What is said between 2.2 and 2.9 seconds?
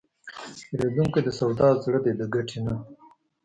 ګټې نه.